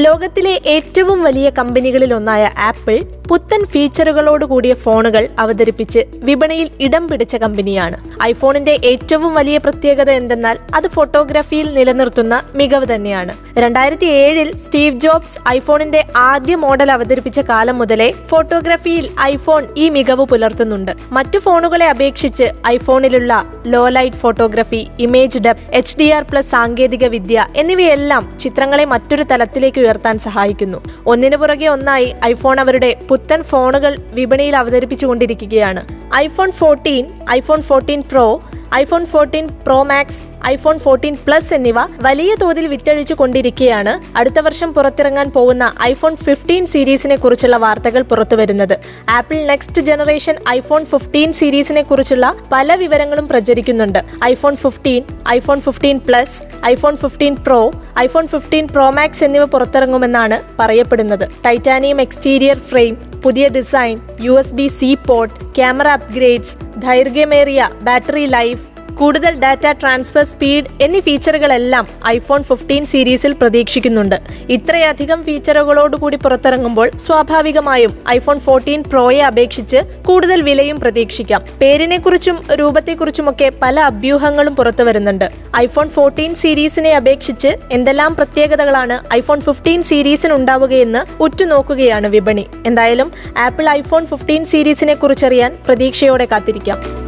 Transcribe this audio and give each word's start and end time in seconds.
ലോകത്തിലെ 0.00 0.52
ഏറ്റവും 0.66 1.18
വലിയ 1.22 1.48
കമ്പനികളിൽ 1.50 2.10
ഒന്നായ 2.14 2.44
ആപ്പിൾ 2.58 2.96
പുത്തൻ 3.30 3.64
ഫീച്ചറുകളോട് 3.64 4.44
കൂടിയ 4.44 4.74
ഫോണുകൾ 4.74 5.28
അവതരിപ്പിച്ച് 5.38 6.00
വിപണിയിൽ 6.14 6.70
ഇടം 6.80 7.08
പിടിച്ച 7.08 7.36
കമ്പനിയാണ്. 7.36 8.22
ഐഫോണിന്റെ 8.22 8.78
ഏറ്റവും 8.84 9.34
വലിയ 9.34 9.58
പ്രത്യേകത 9.58 10.10
എന്തെന്നാൽ 10.10 10.58
അത് 10.74 10.88
ഫോട്ടോഗ്രാഫിയിൽ 10.88 11.74
നിലനിർത്തുന്ന 11.74 12.42
മികവ് 12.54 12.94
തന്നെയാണ്. 12.94 13.34
രണ്ടായിരത്തി 13.58 14.04
ഏഴിൽ 14.06 14.56
സ്റ്റീവ് 14.56 15.00
ജോബ്സ് 15.00 15.48
ഐഫോണിന്റെ 15.48 16.04
ആദ്യ 16.16 16.54
മോഡൽ 16.54 16.92
അവതരിപ്പിച്ച 16.92 17.40
കാലം 17.40 17.78
മുതലേ 17.78 18.12
ഫോട്ടോഗ്രാഫിയിൽ 18.28 19.10
ഐഫോൺ 19.20 19.66
ഈ 19.76 19.88
മികവ് 19.88 20.24
പുലർത്തുന്നുണ്ട്. 20.24 20.92
മറ്റു 21.12 21.38
ഫോണുകളെ 21.38 21.88
അപേക്ഷിച്ച് 21.88 22.44
ഐഫോണിലുള്ള 22.66 23.52
low 23.66 23.88
light 23.88 24.16
photography 24.16 24.86
image 24.98 25.38
depth 25.38 25.62
H 25.72 25.98
D 25.98 26.10
R 26.10 26.22
plus 26.22 26.50
സാങ്കേതിക 26.50 27.04
വിദ്യ 27.04 27.46
എന്നിവയെല്ലാം 27.56 28.38
ചിത്രങ്ങളെ 28.40 28.84
മറ്റൊരു 28.84 29.22
തലത്തിലേക്ക് 29.22 29.80
ഉയർത്താൻ 29.80 30.18
സഹായിക്കുന്നു. 30.18 30.78
ഒന്നിനു 31.06 31.36
പുറകെ 31.36 31.66
ഒന്നായി 31.66 32.14
ഐഫോൺ 32.24 32.60
അവരുടെ 32.60 32.96
പുത്തൻ 33.20 33.42
ഫോണുകൾ 33.42 33.96
വിപണിയിൽ 34.12 34.56
അവതരിപ്പിച്ചുകൊണ്ടിരിക്കുകയാണ്. 34.56 35.82
IPhone 36.14 36.52
fourteen 36.52 37.06
iPhone 37.30 37.62
fourteen 37.62 38.02
Pro 38.12 38.42
iPhone 38.74 39.06
fourteen 39.06 39.48
Pro 39.66 39.82
Max 39.82 40.18
iPhone 40.46 40.78
fourteen 40.78 41.16
Plus 41.26 41.54
എന്നിവ 41.54 41.78
വലിയ 42.02 42.34
തോതിൽ 42.42 42.66
വിറ്റഴിച്ചു 42.66 43.14
കൊണ്ടിരിക്കുകയാണ്. 43.14 44.16
അടുത്ത 44.18 44.38
വർഷം 44.38 44.74
പുറത്തിറങ്ങാൻ 44.74 45.30
പോകുന്ന 45.30 45.72
ഐഫോൺ 45.82 46.16
ഫിഫ്റ്റീൻ 46.16 46.66
സീരീസിനെ 46.66 47.16
കുറിച്ചുള്ള 47.16 47.56
വാർത്തകൾ 47.56 48.02
പുറത്തുവരുന്നത്. 48.02 48.78
Apple 49.08 49.36
next 49.36 49.82
generation 49.82 50.36
iPhone 50.48 50.84
fifteen 50.84 51.32
സീരീസിനെ 51.32 51.82
കുറിച്ചുള്ള 51.82 52.34
പല 52.52 52.74
വിവരങ്ങളും 52.74 53.28
പ്രചരിക്കുന്നുണ്ട്. 53.28 54.04
IPhone 54.24 54.56
fifteen 54.56 55.02
iPhone 55.28 55.60
fifteen 55.60 55.98
Plus 55.98 56.66
iPhone 56.66 56.96
fifteen 56.96 57.36
Pro 57.36 57.72
iPhone 57.98 58.26
fifteen 58.26 58.68
Pro 58.68 58.90
Max 58.90 59.24
എന്നിവ 59.24 59.44
പുറത്തിറങ്ങുമെന്നാണ് 59.44 60.38
പറയപ്പെടുന്നത്. 60.58 61.28
ടൈറ്റാനിയം 61.46 62.00
എക്സ്റ്റീരിയർ 62.00 62.58
ഫ്രെയിം 62.58 63.09
പുതിയ 63.23 63.47
design 63.47 63.95
U 64.21 64.33
S 64.39 64.55
B 64.55 64.67
C 64.77 64.91
port 65.07 65.35
camera 65.55 65.89
upgrades 65.89 66.55
ദൈർഘ്യമേറിയ 66.77 67.69
ബാറ്ററി 67.83 68.25
ലൈഫ് 68.27 68.63
കൂടുതൽ 68.98 69.38
ഡാറ്റ 69.40 69.66
ട്രാൻസ്ഫർ 69.80 70.24
സ്പീഡ് 70.24 70.64
എന്നീ 70.80 71.00
ഫീച്ചറുകളെല്ലാം 71.00 71.88
ഐഫോൺ 72.06 72.42
ഫിഫ്റ്റീൻ 72.42 72.86
സീരീസിൽ 72.86 73.32
പ്രതീക്ഷിക്കുന്നുണ്ട്. 73.32 74.16
ഇത്രയധികം 74.48 75.24
ഫീച്ചറുകളോടുകൂടി 75.24 76.16
പുറത്തിറങ്ങുമ്പോൾ 76.16 76.90
സ്വാഭാവികമായും 77.06 77.92
ഐഫോൺ 78.08 78.40
ഫോർട്ടീൻ 78.40 78.82
പ്രോയെ 78.82 79.22
അപേക്ഷിച്ച് 79.22 79.76
കൂടുതൽ 80.02 80.42
വിലയും 80.42 80.80
പ്രതീക്ഷിക്കാം. 80.80 81.42
പേരിനെക്കുറിച്ചും 81.60 82.42
രൂപത്തെക്കുറിച്ചുമൊക്കെ 82.52 83.52
പല 83.62 83.80
അഭ്യൂഹങ്ങളും 83.80 84.56
പുറത്തു 84.56 84.82
വരുന്നുണ്ട്. 84.82 85.30
ഐഫോൺ 85.56 85.88
ഫോർട്ടീൻ 85.88 86.34
സീരീസിനെ 86.34 86.96
അപേക്ഷിച്ച് 86.96 87.48
എന്തെല്ലാം 87.72 88.14
പ്രത്യേകതകളാണ് 88.14 89.14
ഐഫോൺ 89.14 89.40
ഫിഫ്റ്റീൻ 89.40 89.82
സീരീസിന് 89.82 90.32
ഉണ്ടാവുകയെന്ന് 90.32 91.22
ഉറ്റുനോക്കുകയാണ് 91.22 92.06
വിപണി. 92.06 92.46
എന്തായാലും 92.66 93.12
ആപ്പിൾ 93.38 93.68
ഐഫോൺ 93.70 94.06
ഫിഫ്റ്റീൻ 94.06 94.44
സീരീസിനെ 94.44 94.94
കുറിച്ചറിയാൻ 94.94 95.56
പ്രതീക്ഷയോടെ 95.66 96.24
കാത്തിരിക്കാം. 96.24 96.99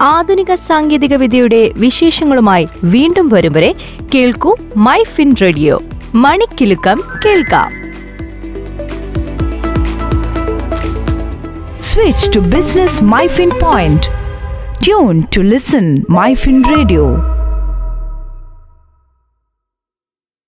ആധുനിക 0.00 0.54
സാങ്കേതിക 0.54 1.14
വിദ്യയുടെ 1.14 1.72
വിശേഷങ്ങളുമായി 1.76 2.68
വീണ്ടും 2.84 3.28
വരും 3.28 3.52
വരെ 3.52 3.74
കേൾക്കൂ 4.14 4.56
മൈ 4.76 5.04
ഫിൻ 5.04 5.34
റേഡിയോ 5.40 5.80
മണിക്കിലുക്കം 6.14 7.00
കേൾക്കാം 7.24 7.72
Switch 11.80 12.28
to 12.28 12.40
Business 12.40 13.00
point 13.02 13.50
Point. 13.60 14.08
Tune 14.80 15.22
to 15.26 15.42
listen 15.42 16.04
fin 16.34 16.62
Radio. 16.62 17.35